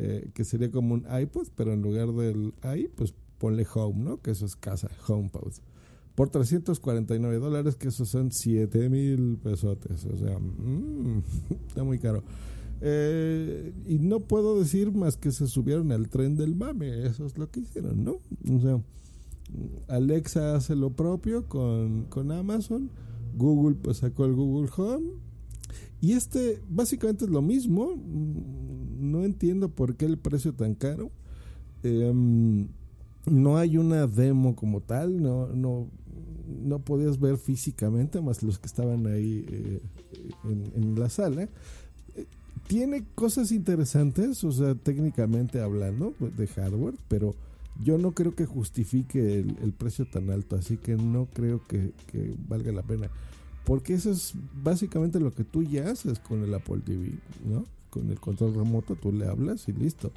eh, 0.00 0.30
que 0.34 0.44
sería 0.44 0.70
como 0.70 0.94
un 0.94 1.06
iPod, 1.10 1.48
pero 1.54 1.72
en 1.72 1.82
lugar 1.82 2.12
del 2.12 2.54
i, 2.76 2.88
pues 2.88 3.14
ponle 3.38 3.66
Home, 3.74 4.02
¿no? 4.02 4.20
Que 4.20 4.30
eso 4.32 4.46
es 4.46 4.56
casa, 4.56 4.90
HomePod 5.06 5.52
por 6.20 6.28
349 6.28 7.38
dólares, 7.38 7.76
que 7.76 7.88
esos 7.88 8.10
son 8.10 8.30
7 8.30 8.90
mil 8.90 9.38
pesotes. 9.42 10.04
O 10.04 10.18
sea, 10.18 10.38
mm, 10.38 11.22
está 11.68 11.82
muy 11.82 11.98
caro. 11.98 12.22
Eh, 12.82 13.72
y 13.86 13.98
no 13.98 14.20
puedo 14.20 14.58
decir 14.58 14.92
más 14.92 15.16
que 15.16 15.32
se 15.32 15.46
subieron 15.46 15.92
al 15.92 16.10
tren 16.10 16.36
del 16.36 16.54
mame. 16.54 17.06
Eso 17.06 17.24
es 17.24 17.38
lo 17.38 17.50
que 17.50 17.60
hicieron, 17.60 18.04
¿no? 18.04 18.18
O 18.54 18.60
sea, 18.60 18.82
Alexa 19.88 20.56
hace 20.56 20.76
lo 20.76 20.90
propio 20.90 21.46
con, 21.46 22.04
con 22.04 22.32
Amazon. 22.32 22.90
Google 23.34 23.76
pues 23.76 23.98
sacó 23.98 24.26
el 24.26 24.34
Google 24.34 24.68
Home. 24.76 25.12
Y 26.00 26.12
este 26.12 26.62
básicamente 26.68 27.24
es 27.24 27.30
lo 27.30 27.42
mismo. 27.42 27.94
No 28.98 29.24
entiendo 29.24 29.68
por 29.68 29.96
qué 29.96 30.06
el 30.06 30.18
precio 30.18 30.54
tan 30.54 30.74
caro. 30.74 31.10
Em, 31.82 32.68
no 33.26 33.56
hay 33.56 33.76
una 33.76 34.06
demo 34.06 34.56
como 34.56 34.80
tal, 34.80 35.22
no, 35.22 35.48
no, 35.48 35.88
no 36.46 36.78
podías 36.80 37.18
ver 37.18 37.36
físicamente, 37.36 38.20
más 38.20 38.42
los 38.42 38.58
que 38.58 38.66
estaban 38.66 39.06
ahí 39.06 39.44
eh, 39.48 39.80
en, 40.74 40.98
la 40.98 41.08
sala. 41.08 41.48
Tiene 42.66 43.04
cosas 43.14 43.52
interesantes, 43.52 44.44
o 44.44 44.52
sea, 44.52 44.74
técnicamente 44.74 45.60
hablando 45.60 46.14
pues, 46.18 46.36
de 46.36 46.46
hardware, 46.46 46.94
pero 47.08 47.34
yo 47.82 47.98
no 47.98 48.12
creo 48.12 48.34
que 48.34 48.46
justifique 48.46 49.40
el, 49.40 49.72
precio 49.72 50.06
tan 50.06 50.30
alto, 50.30 50.56
así 50.56 50.76
que 50.76 50.96
no 50.96 51.26
creo 51.32 51.66
que, 51.66 51.92
valga 52.48 52.72
la 52.72 52.82
pena. 52.82 53.08
Porque 53.70 53.94
eso 53.94 54.10
es 54.10 54.34
básicamente 54.64 55.20
lo 55.20 55.32
que 55.32 55.44
tú 55.44 55.62
ya 55.62 55.92
haces 55.92 56.18
con 56.18 56.42
el 56.42 56.52
Apple 56.52 56.80
TV, 56.84 57.12
¿no? 57.48 57.64
Con 57.88 58.10
el 58.10 58.18
control 58.18 58.52
remoto 58.52 58.96
tú 58.96 59.12
le 59.12 59.28
hablas 59.28 59.68
y 59.68 59.72
listo. 59.72 60.10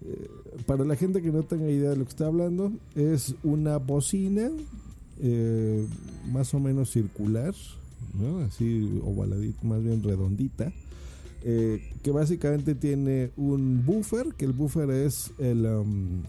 Eh, 0.00 0.30
para 0.64 0.82
la 0.82 0.96
gente 0.96 1.20
que 1.20 1.30
no 1.30 1.42
tenga 1.42 1.68
idea 1.68 1.90
de 1.90 1.96
lo 1.96 2.04
que 2.04 2.08
está 2.08 2.24
hablando, 2.24 2.72
es 2.94 3.34
una 3.42 3.76
bocina 3.76 4.48
eh, 5.20 5.86
más 6.32 6.54
o 6.54 6.58
menos 6.58 6.90
circular, 6.90 7.54
así 8.48 8.98
ovaladita, 9.04 9.62
más 9.64 9.82
bien 9.82 10.02
redondita, 10.02 10.72
eh, 11.44 11.82
que 12.02 12.10
básicamente 12.12 12.74
tiene 12.74 13.30
un 13.36 13.84
buffer, 13.84 14.28
que 14.38 14.46
el 14.46 14.54
buffer 14.54 14.88
es 14.88 15.32
el, 15.36 15.66
um, 15.66 16.22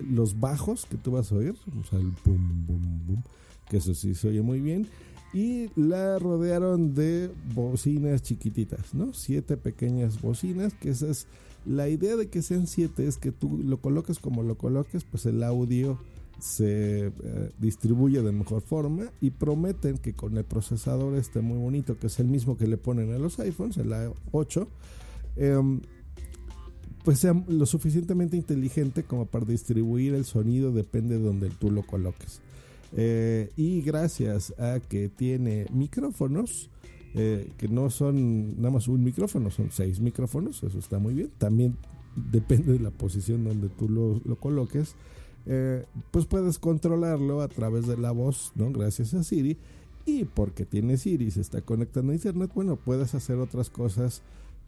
los 0.00 0.38
bajos 0.38 0.84
que 0.84 0.98
tú 0.98 1.12
vas 1.12 1.32
a 1.32 1.36
oír, 1.36 1.54
o 1.80 1.84
sea, 1.88 1.98
el 1.98 2.12
boom, 2.26 2.66
boom, 2.66 3.06
boom, 3.06 3.22
que 3.70 3.78
eso 3.78 3.94
sí 3.94 4.14
se 4.14 4.28
oye 4.28 4.42
muy 4.42 4.60
bien. 4.60 4.86
Y 5.32 5.68
la 5.76 6.18
rodearon 6.18 6.94
de 6.94 7.30
bocinas 7.54 8.22
chiquititas, 8.22 8.94
¿no? 8.94 9.12
Siete 9.12 9.56
pequeñas 9.56 10.22
bocinas, 10.22 10.72
que 10.74 10.90
esa 10.90 11.08
es 11.08 11.26
la 11.66 11.88
idea 11.88 12.16
de 12.16 12.28
que 12.28 12.40
sean 12.40 12.66
siete, 12.66 13.06
es 13.06 13.18
que 13.18 13.30
tú 13.30 13.58
lo 13.62 13.80
coloques 13.80 14.18
como 14.18 14.42
lo 14.42 14.56
coloques, 14.56 15.04
pues 15.04 15.26
el 15.26 15.42
audio 15.42 15.98
se 16.38 17.06
eh, 17.06 17.50
distribuye 17.58 18.22
de 18.22 18.32
mejor 18.32 18.62
forma 18.62 19.10
y 19.20 19.30
prometen 19.30 19.98
que 19.98 20.14
con 20.14 20.36
el 20.36 20.44
procesador 20.44 21.16
este 21.16 21.40
muy 21.40 21.58
bonito, 21.58 21.98
que 21.98 22.06
es 22.06 22.18
el 22.20 22.28
mismo 22.28 22.56
que 22.56 22.66
le 22.66 22.76
ponen 22.76 23.12
a 23.12 23.18
los 23.18 23.38
iPhones, 23.40 23.76
el 23.76 23.92
A8, 23.92 24.66
em, 25.36 25.80
pues 27.04 27.18
sea 27.18 27.34
lo 27.48 27.66
suficientemente 27.66 28.36
inteligente 28.36 29.02
como 29.02 29.26
para 29.26 29.44
distribuir 29.44 30.14
el 30.14 30.24
sonido, 30.24 30.72
depende 30.72 31.18
de 31.18 31.24
donde 31.24 31.50
tú 31.50 31.70
lo 31.70 31.82
coloques. 31.82 32.40
Eh, 32.92 33.50
y 33.56 33.82
gracias 33.82 34.54
a 34.58 34.80
que 34.80 35.08
tiene 35.08 35.66
micrófonos, 35.72 36.70
eh, 37.14 37.50
que 37.58 37.68
no 37.68 37.90
son 37.90 38.56
nada 38.56 38.70
más 38.70 38.88
un 38.88 39.04
micrófono, 39.04 39.50
son 39.50 39.70
seis 39.70 40.00
micrófonos, 40.00 40.62
eso 40.62 40.78
está 40.78 40.98
muy 40.98 41.14
bien. 41.14 41.30
También 41.38 41.76
depende 42.16 42.72
de 42.72 42.80
la 42.80 42.90
posición 42.90 43.44
donde 43.44 43.68
tú 43.68 43.88
lo, 43.88 44.20
lo 44.24 44.36
coloques. 44.36 44.94
Eh, 45.46 45.86
pues 46.10 46.26
puedes 46.26 46.58
controlarlo 46.58 47.40
a 47.40 47.48
través 47.48 47.86
de 47.86 47.96
la 47.96 48.10
voz, 48.10 48.52
¿no? 48.54 48.70
Gracias 48.70 49.14
a 49.14 49.22
Siri. 49.22 49.56
Y 50.04 50.24
porque 50.24 50.64
tiene 50.64 50.96
Siri 50.96 51.26
y 51.26 51.30
se 51.30 51.40
está 51.40 51.60
conectando 51.60 52.12
a 52.12 52.14
Internet, 52.14 52.50
bueno, 52.54 52.76
puedes 52.76 53.14
hacer 53.14 53.38
otras 53.38 53.70
cosas 53.70 54.22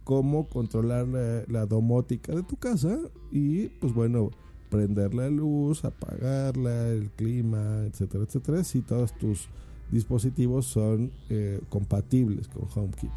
como 0.04 0.48
controlar 0.48 1.06
la, 1.48 1.66
domótica 1.66 2.34
de 2.34 2.42
tu 2.42 2.56
casa 2.56 2.98
y, 3.30 3.68
pues 3.68 3.94
bueno, 3.94 4.30
prender 4.70 5.14
la 5.14 5.28
luz, 5.28 5.84
apagarla, 5.84 6.88
el 6.88 7.10
clima, 7.10 7.84
etcétera, 7.86 8.24
etcétera, 8.24 8.64
si 8.64 8.82
todos 8.82 9.12
tus 9.18 9.48
dispositivos 9.90 10.66
son 10.66 11.10
eh, 11.28 11.60
compatibles 11.68 12.48
con 12.48 12.68
HomeKit. 12.74 13.10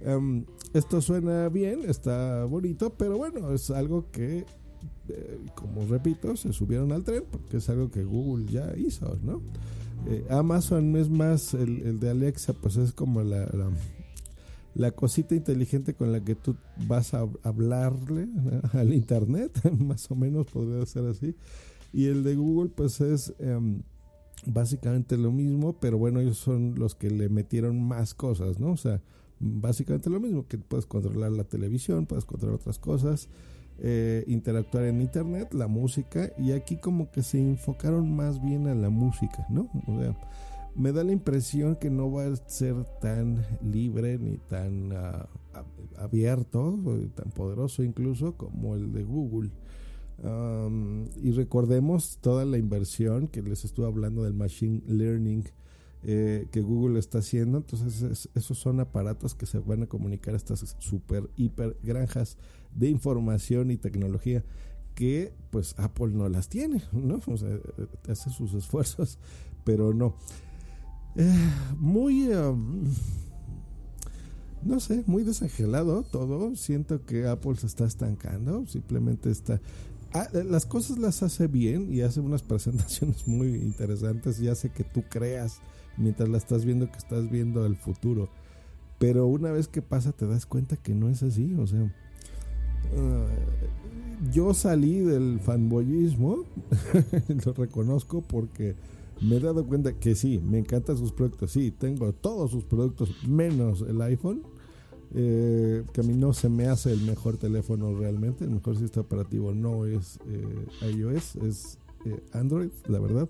Em, 0.00 0.44
esto 0.72 1.00
suena 1.00 1.48
bien, 1.48 1.80
está 1.86 2.44
bonito, 2.44 2.90
pero 2.90 3.18
bueno, 3.18 3.52
es 3.52 3.70
algo 3.70 4.10
que 4.10 4.46
eh, 5.08 5.38
como 5.54 5.84
repito, 5.86 6.36
se 6.36 6.52
subieron 6.52 6.92
al 6.92 7.04
tren 7.04 7.24
porque 7.30 7.56
es 7.58 7.68
algo 7.68 7.90
que 7.90 8.04
Google 8.04 8.46
ya 8.46 8.72
hizo, 8.76 9.18
¿no? 9.22 9.42
Eh, 10.06 10.24
Amazon 10.30 10.96
es 10.96 11.08
más, 11.10 11.54
el, 11.54 12.00
de 12.00 12.10
Alexa, 12.10 12.52
pues 12.52 12.76
es 12.76 12.92
como 12.92 13.22
la, 13.22 13.48
cosita 14.94 15.34
inteligente 15.34 15.94
con 15.94 16.12
la 16.12 16.22
que 16.22 16.34
tú 16.34 16.56
vas 16.86 17.14
a 17.14 17.28
hablarle 17.42 18.28
al 18.72 18.92
Internet, 18.92 19.60
más 19.78 20.10
o 20.10 20.14
menos 20.14 20.46
podría 20.46 20.84
ser 20.86 21.06
así. 21.06 21.34
Y 21.92 22.06
el 22.06 22.24
de 22.24 22.36
Google, 22.36 22.70
pues 22.74 23.00
es 23.00 23.34
em, 23.38 23.82
básicamente 24.46 25.16
lo 25.16 25.30
mismo, 25.30 25.74
pero 25.74 25.98
bueno, 25.98 26.20
ellos 26.20 26.38
son 26.38 26.74
los 26.76 26.94
que 26.94 27.10
le 27.10 27.28
metieron 27.28 27.82
más 27.82 28.14
cosas, 28.14 28.58
¿no? 28.58 28.72
O 28.72 28.76
sea, 28.76 29.02
básicamente 29.38 30.08
lo 30.08 30.20
mismo, 30.20 30.46
que 30.46 30.58
puedes 30.58 30.86
controlar 30.86 31.32
la 31.32 31.44
televisión, 31.44 32.06
puedes 32.06 32.24
controlar 32.24 32.56
otras 32.56 32.78
cosas. 32.78 33.28
Eh, 33.78 34.22
interactuar 34.28 34.84
en 34.84 35.00
internet, 35.00 35.52
la 35.54 35.66
música, 35.66 36.30
y 36.38 36.52
aquí 36.52 36.76
como 36.76 37.10
que 37.10 37.22
se 37.22 37.40
enfocaron 37.40 38.14
más 38.14 38.40
bien 38.40 38.68
a 38.68 38.74
la 38.74 38.90
música, 38.90 39.44
¿no? 39.48 39.68
O 39.88 39.98
sea, 39.98 40.14
me 40.74 40.92
da 40.92 41.04
la 41.04 41.12
impresión 41.12 41.76
que 41.76 41.90
no 41.90 42.10
va 42.10 42.26
a 42.26 42.36
ser 42.48 42.74
tan 43.00 43.44
libre 43.62 44.18
ni 44.18 44.38
tan 44.38 44.92
uh, 44.92 45.26
abierto, 45.98 46.78
tan 47.14 47.30
poderoso 47.30 47.82
incluso 47.82 48.36
como 48.36 48.74
el 48.74 48.92
de 48.92 49.04
Google. 49.04 49.50
Y 51.20 51.32
recordemos 51.32 52.18
toda 52.20 52.44
la 52.44 52.56
inversión 52.56 53.26
que 53.26 53.42
les 53.42 53.64
estuve 53.64 53.86
hablando 53.86 54.22
del 54.22 54.34
Machine 54.34 54.82
Learning 54.86 55.44
eh, 56.04 56.48
que 56.50 56.62
Google 56.62 56.98
está 56.98 57.18
haciendo. 57.18 57.58
Entonces, 57.58 58.28
esos 58.34 58.58
son 58.58 58.80
aparatos 58.80 59.34
que 59.34 59.46
se 59.46 59.58
van 59.60 59.84
a 59.84 59.86
comunicar 59.86 60.34
a 60.34 60.36
estas 60.36 60.76
super, 60.80 61.30
hiper 61.36 61.76
granjas 61.82 62.38
de 62.74 62.88
información 62.88 63.70
y 63.70 63.76
tecnología 63.76 64.44
que 64.96 65.32
pues 65.50 65.74
Apple 65.78 66.08
no 66.08 66.28
las 66.28 66.48
tiene, 66.48 66.82
¿no? 66.92 67.20
O 67.26 67.36
sea, 67.36 67.56
hace 68.08 68.30
sus 68.30 68.52
esfuerzos, 68.54 69.18
pero 69.64 69.94
no. 69.94 70.16
Eh, 71.16 71.50
muy, 71.78 72.28
um, 72.28 72.84
no 74.62 74.80
sé, 74.80 75.02
muy 75.06 75.24
desangelado 75.24 76.02
todo. 76.02 76.56
Siento 76.56 77.04
que 77.04 77.26
Apple 77.26 77.56
se 77.56 77.66
está 77.66 77.84
estancando, 77.84 78.66
simplemente 78.66 79.30
está... 79.30 79.60
ah, 80.14 80.28
las 80.32 80.66
cosas 80.66 80.98
las 80.98 81.22
hace 81.22 81.46
bien 81.46 81.92
y 81.92 82.00
hace 82.02 82.20
unas 82.20 82.42
presentaciones 82.42 83.26
muy 83.26 83.48
interesantes 83.56 84.40
y 84.40 84.48
hace 84.48 84.70
que 84.70 84.84
tú 84.84 85.04
creas 85.08 85.60
mientras 85.96 86.28
la 86.28 86.38
estás 86.38 86.64
viendo 86.64 86.90
que 86.90 86.98
estás 86.98 87.30
viendo 87.30 87.66
el 87.66 87.76
futuro. 87.76 88.28
Pero 88.98 89.26
una 89.26 89.50
vez 89.50 89.68
que 89.68 89.82
pasa 89.82 90.12
te 90.12 90.26
das 90.26 90.46
cuenta 90.46 90.76
que 90.76 90.94
no 90.94 91.08
es 91.08 91.22
así, 91.22 91.54
o 91.54 91.66
sea, 91.66 91.90
yo 94.32 94.54
salí 94.54 95.00
del 95.00 95.40
fanboyismo, 95.40 96.44
lo 97.44 97.52
reconozco 97.52 98.22
porque 98.22 98.76
me 99.22 99.36
he 99.36 99.40
dado 99.40 99.64
cuenta 99.66 99.92
que 99.94 100.14
sí, 100.14 100.40
me 100.40 100.58
encantan 100.58 100.96
sus 100.96 101.12
productos, 101.12 101.52
sí, 101.52 101.70
tengo 101.70 102.12
todos 102.12 102.50
sus 102.50 102.64
productos 102.64 103.10
menos 103.26 103.82
el 103.82 104.00
iPhone, 104.02 104.42
eh, 105.14 105.84
que 105.92 106.00
a 106.00 106.04
mí 106.04 106.14
no 106.14 106.32
se 106.32 106.48
me 106.48 106.66
hace 106.66 106.92
el 106.92 107.02
mejor 107.02 107.36
teléfono 107.36 107.94
realmente, 107.94 108.44
el 108.44 108.50
mejor 108.50 108.76
sistema 108.76 109.04
operativo 109.04 109.52
no 109.52 109.86
es 109.86 110.18
eh, 110.26 110.94
iOS, 110.96 111.36
es 111.36 111.78
eh, 112.04 112.20
Android, 112.32 112.70
la 112.88 112.98
verdad. 112.98 113.28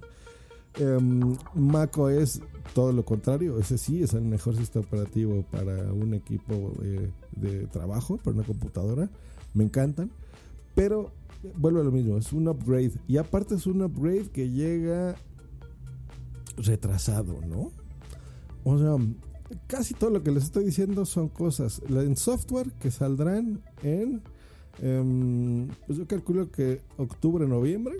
Um, 0.80 1.36
Mac 1.54 1.98
OS 1.98 2.40
todo 2.74 2.92
lo 2.92 3.04
contrario, 3.04 3.58
ese 3.58 3.76
sí 3.76 4.02
es 4.02 4.14
el 4.14 4.22
mejor 4.22 4.56
sistema 4.56 4.86
operativo 4.86 5.44
para 5.50 5.92
un 5.92 6.14
equipo 6.14 6.72
de 7.36 7.66
trabajo, 7.66 8.16
para 8.16 8.36
una 8.36 8.46
computadora, 8.46 9.10
me 9.52 9.64
encantan, 9.64 10.10
pero 10.74 11.10
vuelve 11.58 11.80
a 11.80 11.84
lo 11.84 11.92
mismo, 11.92 12.16
es 12.16 12.32
un 12.32 12.48
upgrade. 12.48 12.92
Y 13.06 13.18
aparte 13.18 13.54
es 13.54 13.66
un 13.66 13.82
upgrade 13.82 14.30
que 14.30 14.50
llega 14.50 15.16
retrasado, 16.56 17.40
¿no? 17.42 17.72
O 18.64 18.78
sea, 18.78 18.96
casi 19.66 19.94
todo 19.94 20.10
lo 20.10 20.22
que 20.22 20.30
les 20.30 20.44
estoy 20.44 20.64
diciendo 20.64 21.04
son 21.04 21.28
cosas 21.28 21.82
en 21.88 22.16
software 22.16 22.72
que 22.72 22.90
saldrán 22.90 23.60
en, 23.82 24.22
em, 24.80 25.68
pues 25.86 25.98
yo 25.98 26.06
calculo 26.06 26.50
que 26.50 26.80
octubre, 26.96 27.46
noviembre. 27.46 27.96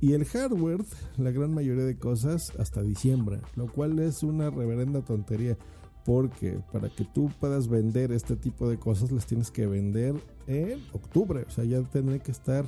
Y 0.00 0.12
el 0.12 0.26
hardware, 0.26 0.84
la 1.16 1.30
gran 1.30 1.54
mayoría 1.54 1.84
de 1.84 1.96
cosas, 1.96 2.52
hasta 2.58 2.82
diciembre, 2.82 3.40
lo 3.56 3.68
cual 3.72 3.98
es 4.00 4.22
una 4.22 4.50
reverenda 4.50 5.00
tontería. 5.00 5.56
Porque 6.04 6.58
para 6.70 6.90
que 6.90 7.04
tú 7.04 7.30
puedas 7.40 7.68
vender 7.68 8.12
este 8.12 8.36
tipo 8.36 8.68
de 8.68 8.78
cosas, 8.78 9.10
las 9.10 9.24
tienes 9.24 9.50
que 9.50 9.66
vender 9.66 10.14
en 10.46 10.80
octubre. 10.92 11.46
O 11.48 11.50
sea, 11.50 11.64
ya 11.64 11.80
tendré 11.82 12.20
que 12.20 12.32
estar 12.32 12.66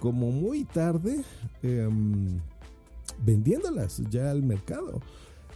como 0.00 0.32
muy 0.32 0.64
tarde 0.64 1.22
em, 1.62 2.40
vendiéndolas 3.24 4.02
ya 4.10 4.30
al 4.30 4.42
mercado. 4.42 5.00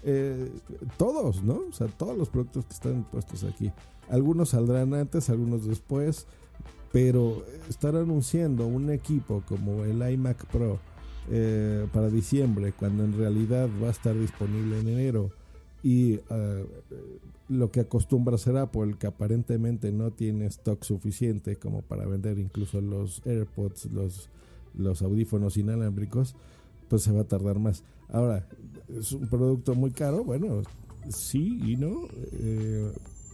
Eh, 0.04 0.50
todos, 0.96 1.42
¿no? 1.42 1.62
O 1.68 1.72
sea, 1.72 1.88
todos 1.88 2.16
los 2.16 2.28
productos 2.28 2.64
que 2.66 2.74
están 2.74 3.04
puestos 3.04 3.44
aquí. 3.44 3.72
Algunos 4.08 4.50
saldrán 4.50 4.94
antes, 4.94 5.28
algunos 5.28 5.66
después, 5.66 6.26
pero 6.92 7.44
estar 7.68 7.96
anunciando 7.96 8.66
un 8.66 8.90
equipo 8.90 9.42
como 9.46 9.84
el 9.84 10.08
iMac 10.10 10.46
Pro 10.46 10.78
eh, 11.30 11.86
para 11.92 12.08
diciembre, 12.08 12.72
cuando 12.72 13.04
en 13.04 13.16
realidad 13.16 13.68
va 13.82 13.88
a 13.88 13.90
estar 13.90 14.18
disponible 14.18 14.80
en 14.80 14.88
enero, 14.88 15.30
y 15.82 16.14
eh, 16.30 16.66
lo 17.48 17.70
que 17.70 17.80
acostumbra 17.80 18.36
hacer 18.36 18.56
Apple, 18.56 18.96
que 18.98 19.06
aparentemente 19.06 19.92
no 19.92 20.10
tiene 20.10 20.46
stock 20.46 20.82
suficiente 20.84 21.56
como 21.56 21.82
para 21.82 22.06
vender 22.06 22.38
incluso 22.38 22.80
los 22.80 23.22
AirPods, 23.26 23.86
los, 23.92 24.30
los 24.74 25.02
audífonos 25.02 25.56
inalámbricos, 25.56 26.34
pues 26.88 27.02
se 27.02 27.12
va 27.12 27.22
a 27.22 27.24
tardar 27.24 27.58
más. 27.58 27.82
Ahora, 28.08 28.46
es 28.88 29.12
un 29.12 29.28
producto 29.28 29.74
muy 29.74 29.90
caro, 29.90 30.24
bueno, 30.24 30.62
sí 31.10 31.60
y 31.64 31.76
no. 31.76 32.08
Eh, 32.32 32.92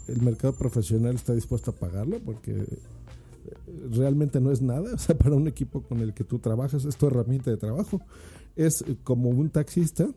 el 0.08 0.22
mercado 0.22 0.54
profesional 0.54 1.14
está 1.14 1.32
dispuesto 1.32 1.70
a 1.70 1.74
pagarlo 1.74 2.18
porque 2.20 2.66
realmente 3.90 4.40
no 4.40 4.50
es 4.50 4.62
nada. 4.62 4.94
O 4.94 4.98
sea, 4.98 5.16
para 5.18 5.34
un 5.34 5.48
equipo 5.48 5.82
con 5.82 6.00
el 6.00 6.14
que 6.14 6.24
tú 6.24 6.38
trabajas, 6.38 6.84
es 6.84 6.96
tu 6.96 7.06
herramienta 7.06 7.50
de 7.50 7.56
trabajo. 7.56 8.00
Es 8.56 8.84
como 9.02 9.30
un 9.30 9.50
taxista, 9.50 10.08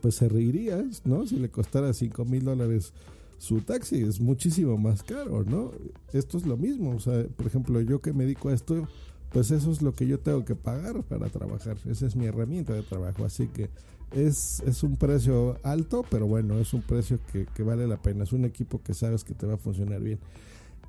pues 0.00 0.16
se 0.16 0.28
reirías, 0.28 1.04
¿no? 1.04 1.26
Si 1.26 1.36
le 1.36 1.50
costara 1.50 1.92
5 1.92 2.24
mil 2.24 2.44
dólares 2.44 2.92
su 3.38 3.60
taxi, 3.62 4.02
es 4.02 4.20
muchísimo 4.20 4.76
más 4.76 5.02
caro, 5.02 5.44
¿no? 5.44 5.72
Esto 6.12 6.36
es 6.38 6.46
lo 6.46 6.56
mismo. 6.56 6.94
O 6.94 7.00
sea, 7.00 7.24
por 7.36 7.46
ejemplo, 7.46 7.80
yo 7.80 8.00
que 8.00 8.12
me 8.12 8.24
dedico 8.24 8.50
a 8.50 8.54
esto, 8.54 8.86
pues 9.32 9.50
eso 9.50 9.70
es 9.70 9.82
lo 9.82 9.92
que 9.94 10.06
yo 10.06 10.18
tengo 10.18 10.44
que 10.44 10.56
pagar 10.56 11.02
para 11.04 11.28
trabajar. 11.28 11.76
Esa 11.88 12.06
es 12.06 12.16
mi 12.16 12.26
herramienta 12.26 12.72
de 12.72 12.82
trabajo. 12.82 13.24
Así 13.24 13.46
que 13.46 13.70
es, 14.12 14.60
es 14.66 14.82
un 14.82 14.96
precio 14.96 15.56
alto, 15.62 16.04
pero 16.10 16.26
bueno, 16.26 16.58
es 16.58 16.74
un 16.74 16.82
precio 16.82 17.18
que, 17.32 17.46
que, 17.46 17.62
vale 17.62 17.86
la 17.86 17.96
pena. 17.96 18.24
Es 18.24 18.32
un 18.32 18.44
equipo 18.44 18.82
que 18.82 18.94
sabes 18.94 19.22
que 19.22 19.34
te 19.34 19.46
va 19.46 19.54
a 19.54 19.58
funcionar 19.58 20.00
bien. 20.00 20.18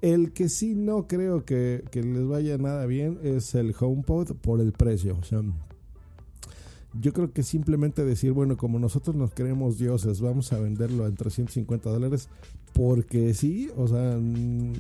El 0.01 0.32
que 0.32 0.49
sí 0.49 0.73
no 0.73 1.08
creo 1.08 1.45
que, 1.45 1.84
que 1.91 2.01
les 2.01 2.27
vaya 2.27 2.58
nada 2.58 2.88
bien 2.88 3.19
es 3.23 3.54
el 3.54 3.75
HomePod 3.80 4.34
por 4.38 4.60
el 4.60 4.71
precio. 4.71 5.17
O 5.19 5.23
sea, 5.23 5.43
yo 6.93 7.13
creo 7.13 7.32
que 7.32 7.43
simplemente 7.43 8.04
decir, 8.04 8.34
bueno, 8.34 8.58
como 8.58 8.80
nosotros 8.80 9.15
nos 9.15 9.34
creemos 9.34 9.77
dioses, 9.77 10.19
vamos 10.19 10.51
a 10.51 10.60
venderlo 10.60 11.08
en 11.08 11.15
350 11.15 11.89
dólares, 11.89 12.30
porque 12.73 13.34
sí, 13.34 13.69
o 13.77 13.88
sea, 13.88 14.17
mm, 14.19 14.73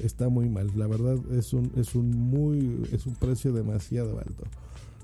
está 0.00 0.28
muy 0.28 0.48
mal. 0.48 0.70
La 0.76 0.86
verdad 0.86 1.18
es 1.32 1.52
un, 1.52 1.72
es 1.76 1.94
un 1.94 2.10
muy, 2.10 2.86
es 2.92 3.06
un 3.06 3.14
precio 3.14 3.52
demasiado 3.52 4.18
alto. 4.18 4.44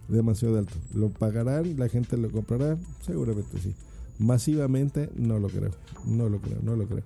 Demasiado 0.09 0.59
alto. 0.59 0.75
¿Lo 0.95 1.11
pagarán? 1.11 1.79
¿La 1.79 1.89
gente 1.89 2.17
lo 2.17 2.31
comprará? 2.31 2.77
Seguramente 3.01 3.59
sí. 3.59 3.75
Masivamente 4.19 5.11
no 5.17 5.39
lo 5.39 5.49
creo. 5.49 5.71
No 6.05 6.29
lo 6.29 6.41
creo, 6.41 6.59
no 6.63 6.77
lo 6.77 6.87
creo. 6.87 7.05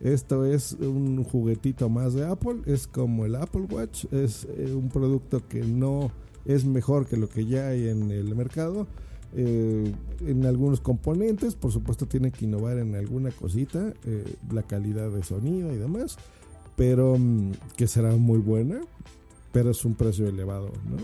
Esto 0.00 0.44
es 0.44 0.76
un 0.80 1.24
juguetito 1.24 1.88
más 1.88 2.14
de 2.14 2.24
Apple. 2.24 2.62
Es 2.66 2.86
como 2.86 3.26
el 3.26 3.36
Apple 3.36 3.66
Watch. 3.70 4.06
Es 4.12 4.46
eh, 4.56 4.72
un 4.74 4.88
producto 4.88 5.46
que 5.48 5.60
no 5.60 6.10
es 6.48 6.64
mejor 6.64 7.06
que 7.06 7.16
lo 7.16 7.28
que 7.28 7.46
ya 7.46 7.68
hay 7.68 7.88
en 7.88 8.10
el 8.10 8.34
mercado. 8.34 8.88
Eh, 9.34 9.92
en 10.26 10.46
algunos 10.46 10.80
componentes, 10.80 11.54
por 11.54 11.70
supuesto, 11.70 12.06
tiene 12.06 12.32
que 12.32 12.46
innovar 12.46 12.78
en 12.78 12.94
alguna 12.94 13.30
cosita, 13.30 13.92
eh, 14.04 14.24
la 14.50 14.62
calidad 14.62 15.10
de 15.10 15.22
sonido 15.22 15.72
y 15.72 15.76
demás, 15.76 16.16
pero 16.74 17.16
mm, 17.18 17.52
que 17.76 17.86
será 17.86 18.16
muy 18.16 18.38
buena, 18.38 18.80
pero 19.52 19.70
es 19.70 19.84
un 19.84 19.94
precio 19.94 20.26
elevado, 20.26 20.72
¿no? 20.88 20.96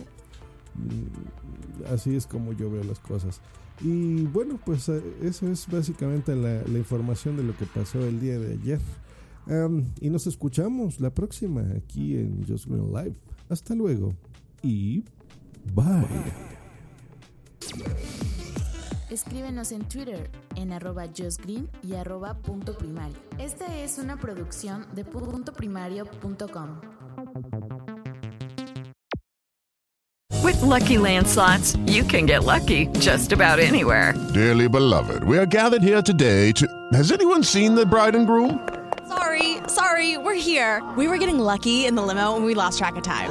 Mm, 0.82 1.92
así 1.92 2.16
es 2.16 2.26
como 2.26 2.54
yo 2.54 2.70
veo 2.70 2.82
las 2.82 2.98
cosas. 2.98 3.42
Y 3.82 4.22
bueno, 4.22 4.58
pues 4.64 4.88
eh, 4.88 5.02
eso 5.22 5.46
es 5.50 5.66
básicamente 5.70 6.34
la, 6.34 6.62
información 6.78 7.36
de 7.36 7.42
lo 7.42 7.54
que 7.54 7.66
pasó 7.66 8.00
el 8.00 8.18
día 8.18 8.38
de 8.38 8.54
ayer. 8.54 8.80
y 10.00 10.08
nos 10.08 10.26
escuchamos 10.26 11.00
la 11.00 11.10
próxima 11.10 11.60
aquí 11.76 12.16
en 12.16 12.46
Just 12.48 12.64
Green 12.66 12.90
Live. 12.90 13.16
Hasta 13.50 13.74
luego 13.74 14.14
y 14.64 15.04
Bye. 15.72 16.44
Escríbenos 19.10 19.70
en 19.70 19.84
Twitter 19.84 20.28
en 20.56 20.72
arroba 20.72 21.04
justgreen 21.16 21.70
y 21.82 21.94
arroba 21.94 22.34
punto 22.34 22.76
primario. 22.76 23.16
Esta 23.38 23.66
es 23.78 23.98
una 23.98 24.16
producción 24.16 24.86
de 24.92 25.04
puntoprimario.com. 25.04 26.80
With 30.42 30.60
lucky 30.62 30.96
landslots, 30.96 31.78
you 31.86 32.02
can 32.04 32.26
get 32.26 32.44
lucky 32.44 32.88
just 32.98 33.32
about 33.32 33.60
anywhere. 33.60 34.14
Dearly 34.34 34.68
beloved, 34.68 35.22
we 35.24 35.38
are 35.38 35.46
gathered 35.46 35.82
here 35.82 36.02
today 36.02 36.52
to. 36.52 36.66
Has 36.92 37.12
anyone 37.12 37.42
seen 37.42 37.74
the 37.74 37.86
bride 37.86 38.14
and 38.14 38.26
groom? 38.26 38.58
Sorry, 39.08 39.58
sorry, 39.68 40.18
we're 40.18 40.34
here. 40.34 40.82
We 40.96 41.06
were 41.08 41.18
getting 41.18 41.38
lucky 41.38 41.86
in 41.86 41.94
the 41.94 42.02
limo 42.02 42.36
and 42.36 42.44
we 42.44 42.54
lost 42.54 42.78
track 42.78 42.96
of 42.96 43.02
time. 43.02 43.30